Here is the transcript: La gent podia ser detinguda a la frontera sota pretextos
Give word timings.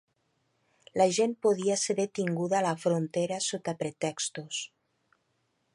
La 1.01 1.05
gent 1.17 1.35
podia 1.47 1.75
ser 1.81 1.95
detinguda 1.99 2.57
a 2.59 2.63
la 2.69 2.73
frontera 2.85 3.39
sota 3.51 3.79
pretextos 3.83 4.63